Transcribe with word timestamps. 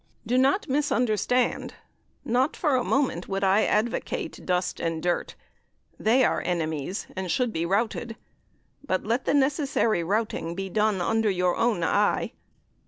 Do 0.25 0.35
not 0.35 0.67
misunderstand. 0.67 1.75
Not 2.25 2.55
for 2.55 2.75
a 2.75 2.83
moment 2.83 3.27
would 3.29 3.43
I 3.43 3.65
advocate 3.65 4.43
dust 4.43 4.79
and 4.79 4.99
dirt; 5.03 5.35
they 5.99 6.23
are 6.25 6.41
enemies, 6.43 7.05
and 7.15 7.29
should 7.29 7.53
be 7.53 7.67
routed; 7.67 8.15
but 8.83 9.03
let 9.05 9.25
the 9.25 9.35
necessary 9.35 10.03
routing 10.03 10.55
be 10.55 10.69
done 10.69 11.01
under 11.01 11.29
your 11.29 11.55
own 11.55 11.83
eye. 11.83 12.31